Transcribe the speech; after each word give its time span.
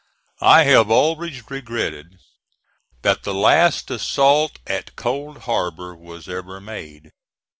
I 0.41 0.63
have 0.63 0.89
always 0.89 1.47
regretted 1.51 2.17
that 3.03 3.21
the 3.21 3.35
last 3.35 3.91
assault 3.91 4.57
at 4.65 4.95
Cold 4.95 5.41
Harbor 5.43 5.95
was 5.95 6.27
ever 6.27 6.59
made. 6.59 7.11